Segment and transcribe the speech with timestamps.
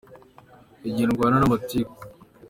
[0.87, 1.95] Igihe ndwana n’amatiku